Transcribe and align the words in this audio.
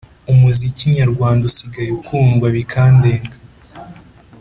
Umuziki 0.31 0.85
nyarwanda 0.97 1.43
usigaye 1.49 1.89
ukundwa 1.99 2.47
bikandenga 2.55 3.35